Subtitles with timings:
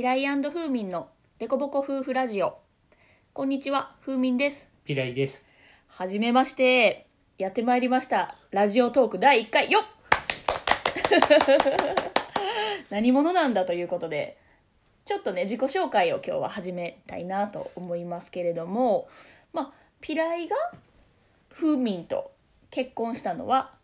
[0.00, 2.56] ピライフーミンのデコボコ夫婦ラジオ。
[3.34, 4.70] こんにちはフーミンです。
[4.82, 5.44] ピライです。
[5.88, 7.06] はじめまして
[7.36, 9.84] やってまいりましたラジオトーク第1回よっ。
[12.88, 14.38] 何者なんだということで
[15.04, 19.06] ちょっとね自己紹介を今日は始めたいなと思いますけれども
[19.52, 20.56] まあピライが
[21.50, 22.32] フーミンと
[22.70, 23.74] 結婚したのは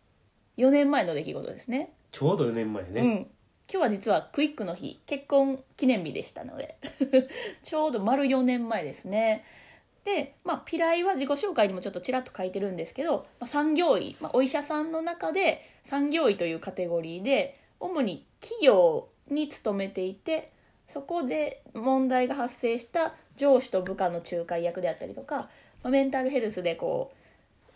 [0.57, 1.93] 4年前の出来事ですね。
[2.11, 3.01] ちょうど4年前ね。
[3.03, 3.30] うん、
[3.69, 6.77] 今日は実はクイックの日結婚記念日でしたので
[7.62, 9.45] ちょうど丸4年前ですね。
[10.05, 20.53] で、まあ、ピライは自己紹介にもちょっとちらっと書いてるんですけど、まあ、産業医、まあ、お医者さんの中で産業医というカテゴリーで主に企業に勤めていて
[20.87, 25.48] そこで問題が発生した上司と部下の仲介役であったりとか、ま
[25.84, 27.26] あ、メンタルヘルスでこう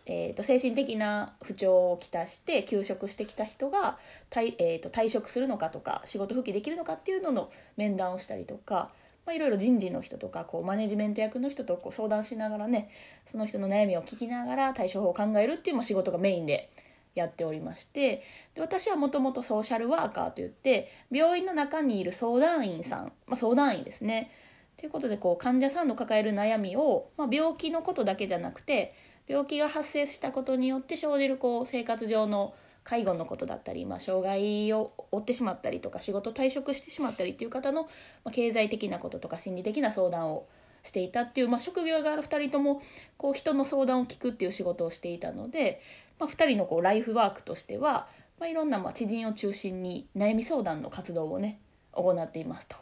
[0.06, 3.98] えー、と精神的な不調をきたして休職してきた人が
[4.30, 8.90] 退,、えー、と退職するのかとか仕事復帰できるのかっていうのの面談をしたりとか、
[9.26, 12.90] まあ、いろいろ人事の人とかこうマネジメント役の人とこう相談しながらね
[13.26, 16.70] その人の悩みを聞きながら対処法を考えるっていう、まあ、仕事がメインで
[17.14, 18.22] やっておりまして
[18.54, 24.30] で私はもともとソーシャルワーカーといって病院の中にいる相談員さん、まあ、相談員ですね。
[24.76, 28.94] ということでこう患者さんの抱える悩みを、まあ、病気のことだけじゃなくて
[29.30, 37.88] 病気が発生したことによって生じるこう生活上の介護のことだったり、まあ、障害を負ってしまったりとか仕事退職してしまったりっていう方の、ま
[38.24, 40.48] あ、経済的なこととか心理的な相談を
[40.82, 42.82] していたっていう、まあ、職業がある2人とも
[43.18, 45.80] こう人の相談を聞くっていう仕事をしていたので、
[46.18, 48.08] まあ、2人のこうライフワークとしては、
[48.40, 51.60] まあ、いろんなまあ知人を中心に悩み相談の活動をね
[51.92, 52.76] 行っていますと。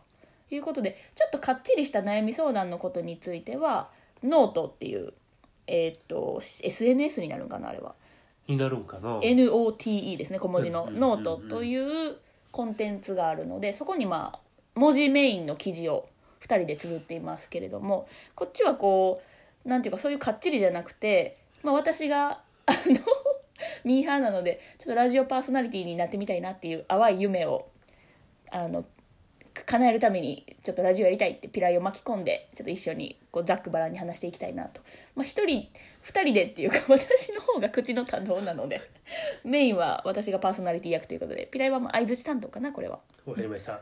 [0.50, 3.90] いうことでちょっとかっちりした悩み相談のことについては
[4.22, 5.12] ノートっていう
[5.68, 7.94] えーっと SNS になるんかなあれは
[8.48, 9.18] になるんかな。
[9.20, 12.16] NOTE ですね小文字のノートという
[12.50, 14.40] コンテンツがあるのでそこにまあ
[14.74, 16.08] 文字メインの記事を
[16.40, 19.20] 2人で綴っていますけれどもこっちはこ
[19.64, 23.00] うなんていうかそういうかっちりじゃなくて、まあ、私があの
[23.84, 27.68] ミーハーなのでちょっとラジオパーソナリティになってみたいなっていう淡い夢を
[28.50, 28.84] あの
[29.68, 34.80] 叶えるためにちょっとラジオやりたいってピライを巻き込んでちょっと一緒にこうざっくばらんに話していきたいなと、
[35.14, 35.68] まあ、1人2
[36.24, 38.80] 人でっていうか 私の方が口の多動なので
[39.44, 43.00] メインは私がパーソナリティ役ということでピライはもう相づち担当かなこれは。
[43.26, 43.74] わかりました。
[43.74, 43.80] っ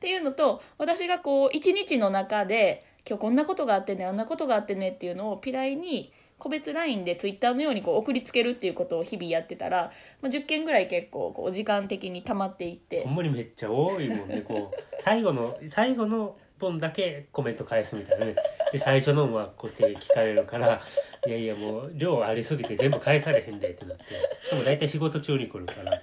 [0.00, 9.90] ていうのと私がこう一日の中で今日こんなことがあってねあんなことがあってねっていうのをピライに個別 LINE でツイッターのようにこう送りつけるっていうことを日々やってたら、
[10.22, 14.42] まあ、10件ぐらい結構こう時間的に溜まっていってほんまにめっちゃ多いもんね。
[14.42, 18.36] こう 最後の最後の本だけコメント返すみたいなね。
[18.72, 20.80] で最初のはこうやって聞かれるから、
[21.26, 24.04] いやいやもう量ありすぎて全部返されへんでってなって。
[24.42, 26.00] しかも大体仕事中に来るから。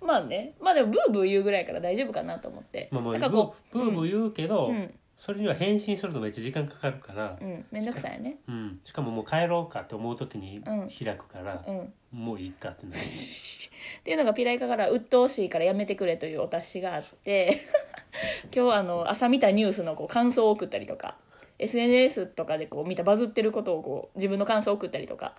[0.00, 7.44] まあねまあでもブーブー言うぐらいから大丈夫かなと思って、まあもうブなんかこうブーブー言うけど、うんそれには返信するのめっちゃ時間かかるからう。
[7.44, 7.64] ん。
[7.70, 8.38] 面倒くさいよね。
[8.48, 10.88] うん、しかももう帰ろうかと思う時にうん。
[10.88, 11.92] 開くから、うん。
[12.12, 17.58] もういいかってなる っていうのがピライカから鬱陶しいからやめてくれというお達しがあって
[18.54, 21.16] 今日あの朝見たニュースのこう感想を送ったりとか
[21.58, 25.34] SNS とかでこう見たバズってることをこう自分の感想を送ったりとか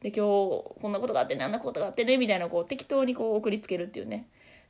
[0.00, 0.18] で今日
[0.80, 4.26] こんなことがあってねあんなことがあってねみたいなこう適当にこう送りつけるっていうね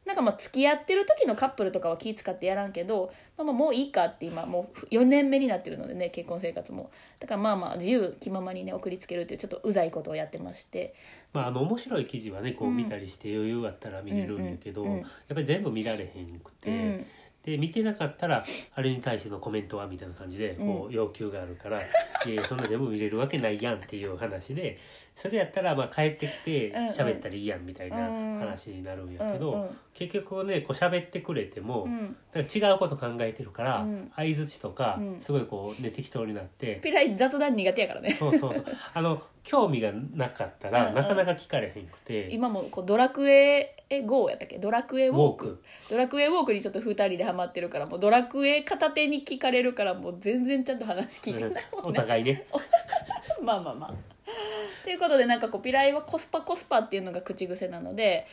[0.07, 6.91] なんかまあ付き合ってる時のカップルとかは気使ってやらんけど、まあ、まあもういいかって今もう4年目になってるのでね結婚生活も。
[7.21, 10.95] だからまあまあ自由気ままにね送りつけるっていうちょっとうざいことをやってまして。
[11.33, 15.01] まああの面白い記事はねこううん見たりして余裕あったら見れるんだけど、うんうんうん。
[15.01, 17.07] やっぱり全部見られへんくて、うん。
[17.45, 18.43] で見てなかったら
[18.75, 21.83] あれに対してのコメントはみたいな感じでこう要求があるから、い
[22.27, 24.79] やいやそんな全部見れるわけないやんっていう話で
[25.17, 26.91] それやったらまあ帰ってきてうんうん。
[26.91, 27.97] 喋ったらいいやんみたいな
[28.41, 29.77] 話になるんやけど、うんうん。
[29.95, 32.17] 結局ねこう喋ってくれても、うん。
[32.35, 34.13] なんか違うこと考えてるから、うん。
[34.17, 35.21] 相づちとか、うん。
[35.21, 36.81] すごいこうね適当になって。
[36.83, 38.11] ピライ雑談苦手やからね。
[38.11, 38.65] そうそうそう。
[38.93, 40.95] あの興味がなかったら、うんうん。
[40.97, 42.29] なかなか聞かれへんくて。
[42.33, 44.59] 今もこうドラクエえ GO やったっけ？
[44.59, 45.63] ドラクエウォーク。
[45.89, 51.93] ドラクエウォークにちょっと2人でハマってるからもうドラクエ片手に聞かれるからもう全然ちゃんと話聞いてないもおん。
[51.93, 52.47] ね互いね。
[53.41, 54.14] まあまあまあ
[54.85, 58.27] ということでなんかこうピライはコスパコスパっていうのが口癖なので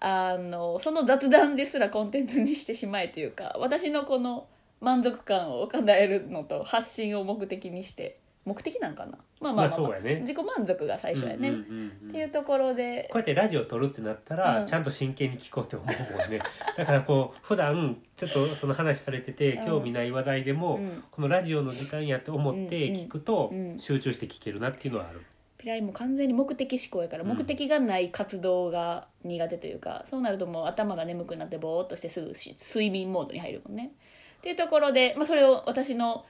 [0.00, 4.46] あのその雑談ですらコンテンツにしてしまえというか私のこの
[4.80, 9.18] 満足感を叶えるのと発信を目的にして目的なんかな？
[9.40, 10.16] まあまあまあ、まあね。
[10.20, 12.08] 自己満足が最初やね、うんうんうんうん。
[12.10, 13.08] っていうところで。
[13.10, 14.66] こうやってラジオ撮るってなったら、うん。
[14.66, 16.40] ちゃんと真剣に聞こうって思うもんね。
[16.76, 19.66] だからこう普段ちょっとその話されててうん。
[19.66, 21.04] 興味ない話題でも、うん。
[21.10, 25.22] このラジオの時間やって思って聞くと、集中して聞けるなっていうのはある、
[25.64, 27.30] ピライも完全に目的思考やからうん。
[27.30, 33.92] 目的がない活動が苦手というか、そうなるともう頭が眠くなってぼーっとしてすぐし睡眠モードに入るもんね。
[34.38, 36.26] っていうところで、まあ、それを私の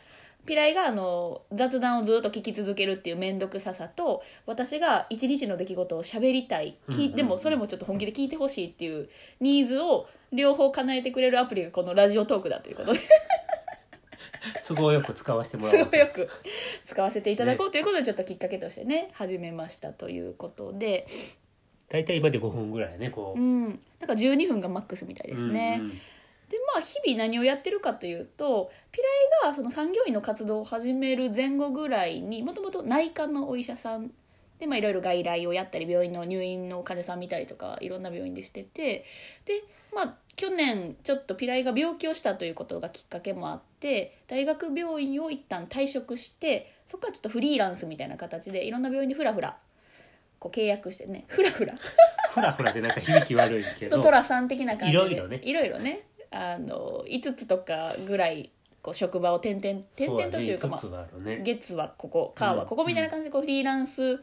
[0.46, 7.16] ピライがあの雑談をずっと聞き続けるっていう面倒くささと私が一日の出来事を喋りたい、きうんうんうん。
[7.16, 9.08] でもそれもちょっと本気で聞いてほしいっていう
[9.40, 13.00] ニーズを両方叶えてくれるアプリがこのラジオトークだということで。
[14.66, 16.28] 都合よく使わせてもらおうすごいよく
[16.94, 21.06] 使わせていただこうということでちょっときっかけとしてね始めましたということで、
[21.88, 23.64] 大体今で5分ぐらいねこう、うん。
[23.64, 25.78] なんか12分がマックスみたいですね。
[25.80, 25.90] うんうん。
[25.90, 25.98] で
[26.72, 34.12] まあ日々何をやってるかというとピライがその産業医の活動を始める前後ぐらいにもともと内科のお医者さん
[34.64, 39.04] でまあいろいろ外来をやったり病院の入院の患者さん見たりとかいろんな病院でしてて
[39.44, 39.62] で
[39.94, 49.56] まあ去年ちょっとピライが病気をしたということがきっかけもあって大学病院を一旦退職してそこからちょっとフリーランスみたいな形でいろんな病院でフラフラ
[50.38, 51.74] こう契約してねフラフラ。
[52.30, 53.96] フラフラでなんか響き悪いけど。
[53.96, 55.40] ちょっと寅さん的な感じでいろいろね。
[55.42, 56.06] いろいろね。
[56.30, 58.50] あの5つとかぐらい
[58.82, 61.42] こう職場を転々転々とというか、ね、5つはあるね。
[61.42, 64.20] 月はここ火はここうんみたいな感じでこうフリーランス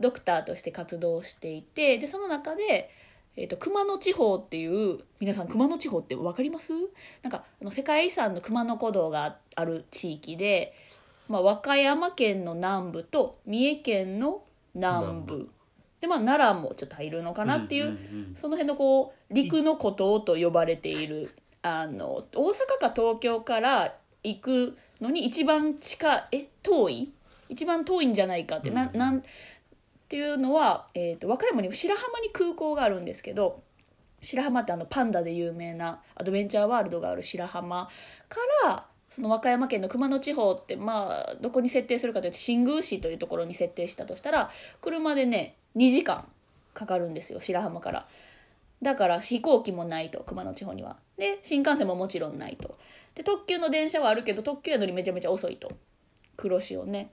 [0.00, 2.90] ドクターとして活動していてでその中で、
[3.36, 6.72] えー、と熊野地方っていう皆さん熊野地方って分かります？
[7.22, 10.74] なんかあの世界遺産の熊野古道がある地域で、
[11.28, 14.42] まあ、和歌山県の南部と三重県の
[14.74, 15.34] 南部。
[15.34, 15.50] 南
[15.98, 21.30] で、まあ、奈良もちょっと入るのかなっていう,、んんんその辺のこう陸の孤島と呼ばれている
[21.62, 27.12] あの大阪か東京から行くのに一番近いえ遠い？
[27.48, 28.98] 一番遠いんじゃないかって、なうん。
[28.98, 29.22] なん
[30.06, 33.64] っていうのは、えー、と和歌山に白浜に空港があるんですけど
[34.20, 37.88] 白浜ってあのパンダで有名なアドベンチャーワールドがある白浜
[38.28, 44.50] からその和歌山県の熊野地方ってまあどこに設定するかというと新宮市というところに設定したとしたら
[44.80, 46.28] 車でね2時間
[46.72, 48.06] かかるんですよ白浜から。
[48.82, 50.98] だから飛行機もないと熊野地方には。
[51.16, 52.78] で新幹線ももちろんないと。
[53.16, 55.72] で特急の電車はあるけど特急やのにめちゃめちゃ遅いと。
[56.36, 57.10] 黒潮ね。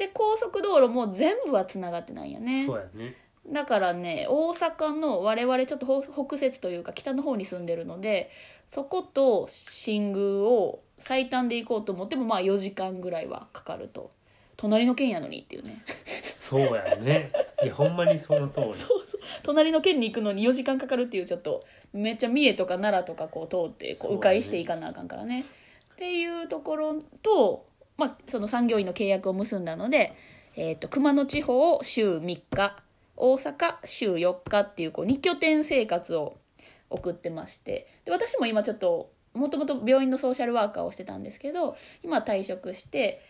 [0.00, 2.64] で高速道路も全部はつながってないんやね。
[2.64, 3.16] そうやね。
[3.46, 8.30] だからね大阪の我々ちょっと北北節というか北の方に住んでるので
[8.70, 14.10] そこと新宮を最短で行こうと思ってもまあ4時間ぐらいはかかると。
[14.56, 15.82] 隣の県やのにっていうね。
[16.36, 17.30] そうやね。
[17.62, 18.64] いやほんまにその通り。
[18.74, 19.20] そうそう。
[19.42, 21.62] 隣の県に行くのに4時間かかるっていうちょっと
[21.92, 25.44] めっちゃ三重とか奈良とかこう通ってこう迂回していかなあかんからね。
[25.94, 27.66] っていうところと、
[28.00, 30.16] まあ、その産業医の契約を結んだので、
[30.56, 32.76] えー、と熊野地方を週3日
[33.16, 36.38] 大阪週4日っていうこう2拠点生活を
[36.88, 43.22] 送ってましてで私も今ちょっともともと病院のソーシャルワーカーをしてたんですけど今は退職して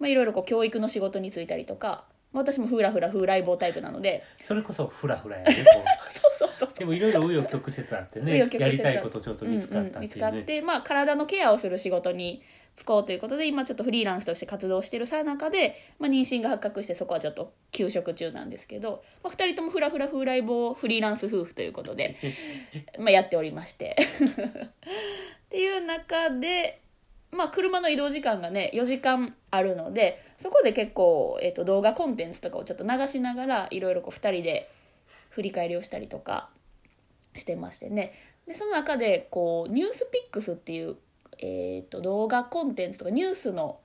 [0.00, 5.62] まあいろいろこう教育の仕事に就いたりとかまあ私もフラフラ風来坊タイプなのでそれこそフラフラやね こ
[6.12, 6.78] そうそうそうう。
[6.78, 12.42] でもいろいろ紆余曲折あって紆ねやりたいことちょっと見つかったってうんうん見ついうね、かって、まあ、体のケアをする仕事に
[12.78, 22.16] 就こうということで今ちょっとフリーランスとして活動してるさなかで、まあ、妊娠が発覚してそこはちょっと休職中なんですけど、まあ、2人ともフラフラ風来坊フリーランス夫婦ということで、
[22.98, 23.96] まあ、やっておりまして。
[25.46, 26.80] っていう中で、
[27.30, 34.70] まあ、車の移動時間がね4時間あるのでそこで結構、えっと動画コンテンツとかをちょっと流しながらいろいろ2人で
[35.30, 36.50] 振り返りをしたりとか
[37.34, 38.12] してましてね。
[38.46, 40.96] でその中でこうニュースピックスっていう、
[41.38, 43.80] えー、と動画コンテンツとかニュースの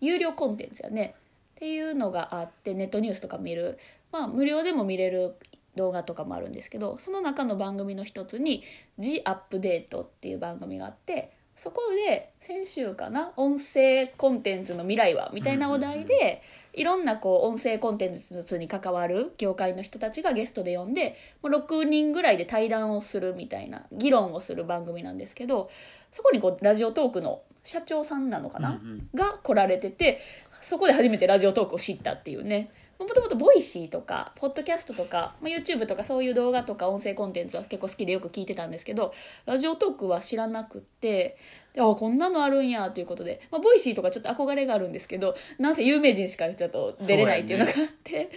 [0.00, 1.14] 有料コンテンツやね。
[1.56, 3.78] っていうのがあってネットニュースとか見る、
[4.12, 5.36] まあ、無料でも見れる
[5.76, 8.62] 動画とかもあるんですけどその中の番組の一つに
[8.98, 25.70] 「ジ・アップデート」っていう番組があってそこで先週かな音声コンテンツの未来はみたいなお題でいろんなこう音声コンテンツに関わる業界の人たちがゲストで呼んでもう6人ぐらいで対談をするみたいな議論をする番組なんですけど
[26.10, 29.08] そこにこうラジオトークの社長さんなのかな、うんうん。
[29.14, 30.20] が来られてて
[30.62, 39.14] そこで初めてラジオトークを知ったっていうねもともと Voicy とかポッドキャストとか、まあ、YouTube とかそういう動画とか音声コンテンツは結構好きでよく聞いてたんですけど
[39.46, 41.38] ラジオトークは知らなくって
[41.72, 48.30] であこんなのあるんやということで、まあ、 Voicy とかちょっと憧れがあるんですけどなんせ有名人しかちょっと出れないっていうのがあって、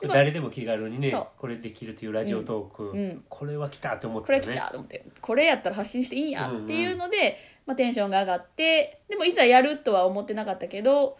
[0.00, 3.24] で誰でも気軽にねこれできるというラジオトーク、うんうん。
[3.28, 11.16] これは来たって思っこれ来たと思ってこれやったら発信していいんやっていうので、まあ、テンションが上がってでもいざやるとは思ってなかったけど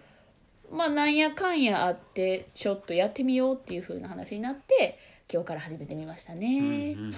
[0.71, 4.99] まあなんやかんやあってちょっとやってみようっていう風な話になって
[5.33, 6.93] 今日から始めてみましたうんね。
[6.93, 7.15] うんうん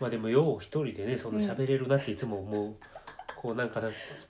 [0.00, 2.74] まあでもよう一人でねその喋れるなっていつも思う、
[3.40, 3.80] こうなんか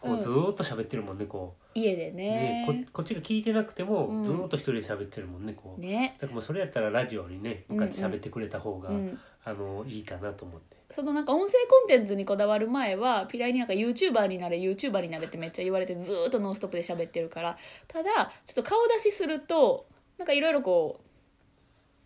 [0.00, 0.22] こううん。
[0.22, 2.64] ずーっと喋ってるもんねこ家でうね。
[2.64, 4.24] ねここっちが聞いてなくてもうん。
[4.24, 5.80] ずーっと一人で喋ってるもんねこう。
[5.80, 6.16] ね。
[6.20, 9.18] だからもうそれやったらラジオにね向かって喋ってくれた方が、うん。
[9.44, 10.76] あのいいかなと思って。
[10.90, 17.56] そのなんか音声コンテンツにこだわる前はピライになんか YouTuber になれ YouTuber になれってめっちゃ言われてずーっとノンストップで喋ってるから。
[17.86, 19.86] ただちょっと顔出しすると
[20.18, 21.04] なんかいろいろこう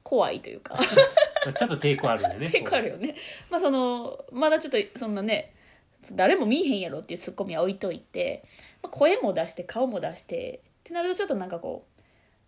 [0.04, 0.75] 怖いというか。
[1.44, 3.16] まあちょっと抵抗あるよね 抵抗あるよね。
[3.50, 5.54] まあそのまだちょっとそんなね
[6.12, 8.44] 誰も見えへんやろっていうツッコミは置いといて、
[8.82, 12.02] まあ、声も出して顔も出してってなるとちょっとなんかこう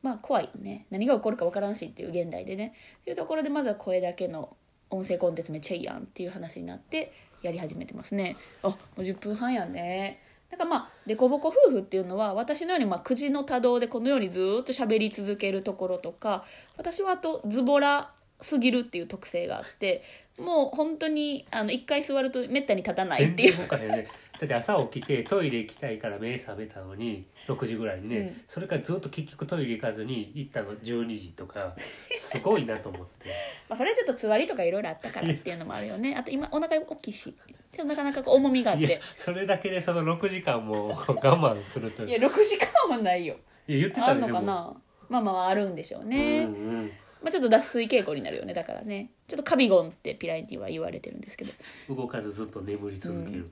[0.04, 0.87] まあ怖いよね。
[0.90, 2.75] 何が起こるか分からんしっていう現代でね。
[3.00, 4.54] っていうところでまずは声だけの
[4.90, 8.37] 音声コンテンツめっちゃいいやんっていう話になってやり始めてますね。
[8.62, 10.20] あもう10分半やね。
[10.50, 16.44] だからまあ凸凹夫婦っていうのは私のようにまあ9時の多動でこのようにずっと喋り続けるところとか
[16.76, 20.02] 私はあとズボラすぎるっていう特性があって
[20.38, 23.69] もう本当にあの1回座るとめったに立たないっ全ていう。
[23.69, 24.09] かへんよね。
[24.38, 28.41] だって朝起きてトイレ行きたいから目覚めたのに6時ぐらいにね、うん。
[28.49, 30.75] それからずっと結局トイレ行かずに行ったの。
[30.75, 31.75] 12時とか。
[32.19, 33.29] すごいなと思って。
[33.69, 36.17] まあ、それはちょっとつわりとかいろいろあったからっていうのもあるよね。
[36.17, 37.33] あと今お腹大きいし。
[37.73, 43.35] ちょっとなかなか重みがあっいやてそれだけでその6時間も我慢するといや6時間はないよ。
[43.67, 44.76] いや言ってたあんのかな。
[45.09, 46.93] まあまああるんでしょうね、うんうん
[47.25, 48.52] まあ、ちょっと脱水傾向になるよね。
[48.52, 49.11] だからね。
[49.28, 51.52] ちょっとカビゴンってピライには言われてるんですけど。
[51.88, 53.50] 動かずずっと眠り続けるっていう、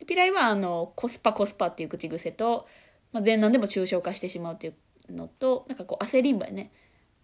[0.00, 2.68] でピライはあのコスパコスパっていう口癖と、
[3.12, 4.70] まあ、全何でも抽象化してしまうってい
[5.08, 6.70] うのとなんかこう焦りんばいね。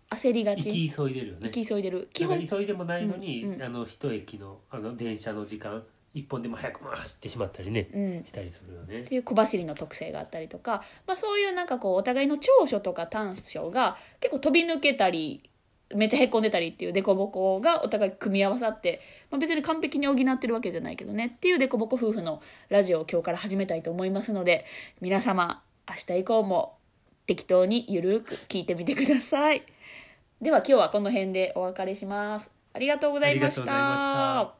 [0.09, 1.41] 焦りが行ちき急いでるよね。
[1.43, 2.09] 行き急いでる。
[2.15, 2.45] 基本。
[2.47, 3.63] 急いでもないのに、うんうん。
[3.63, 8.25] あの一駅のあの電車の時間一本でも早く回ってしまったりね、うん。
[8.25, 9.03] したりするよね。
[9.03, 15.50] っていう小走りの特性があったりとか、まあ、そういうなんかこうお互いの長所とか短所が結構飛び抜けたり
[15.95, 24.67] めっちゃへっこんでたりっていう凸凹がお互い組み合わさって、まあ、別に完璧に補ってるわけじゃないけどねっていう凸凹夫婦のラジオを今日から始めたいと思いますので
[25.01, 26.77] 皆様明日以降も
[27.27, 29.65] 適当にゆるく聞いてみてください。
[30.41, 32.51] では今日はこの辺でお別れします。
[32.73, 34.60] ありがとうございました。